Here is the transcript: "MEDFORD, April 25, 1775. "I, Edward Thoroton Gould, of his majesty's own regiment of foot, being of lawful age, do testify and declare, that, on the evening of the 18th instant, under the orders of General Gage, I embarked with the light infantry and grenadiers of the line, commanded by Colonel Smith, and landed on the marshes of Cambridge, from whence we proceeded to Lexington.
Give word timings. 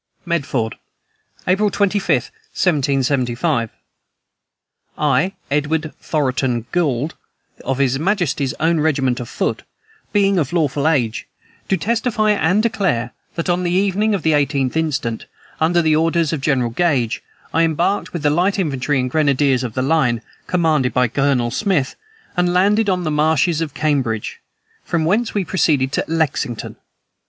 "MEDFORD, 0.25 0.77
April 1.47 1.69
25, 1.69 2.09
1775. 2.55 3.69
"I, 4.97 5.33
Edward 5.51 5.93
Thoroton 6.01 6.65
Gould, 6.71 7.13
of 7.63 7.77
his 7.77 7.99
majesty's 7.99 8.55
own 8.59 8.79
regiment 8.79 9.19
of 9.19 9.29
foot, 9.29 9.61
being 10.11 10.39
of 10.39 10.53
lawful 10.53 10.87
age, 10.87 11.27
do 11.67 11.77
testify 11.77 12.31
and 12.31 12.63
declare, 12.63 13.11
that, 13.35 13.47
on 13.47 13.61
the 13.61 13.69
evening 13.69 14.15
of 14.15 14.23
the 14.23 14.31
18th 14.31 14.75
instant, 14.75 15.27
under 15.59 15.83
the 15.83 15.95
orders 15.95 16.33
of 16.33 16.41
General 16.41 16.71
Gage, 16.71 17.21
I 17.53 17.61
embarked 17.61 18.11
with 18.11 18.23
the 18.23 18.31
light 18.31 18.57
infantry 18.57 18.99
and 18.99 19.07
grenadiers 19.07 19.63
of 19.63 19.75
the 19.75 19.83
line, 19.83 20.23
commanded 20.47 20.95
by 20.95 21.09
Colonel 21.09 21.51
Smith, 21.51 21.95
and 22.35 22.51
landed 22.55 22.89
on 22.89 23.03
the 23.03 23.11
marshes 23.11 23.61
of 23.61 23.75
Cambridge, 23.75 24.39
from 24.83 25.05
whence 25.05 25.35
we 25.35 25.45
proceeded 25.45 25.91
to 25.91 26.03
Lexington. 26.07 26.77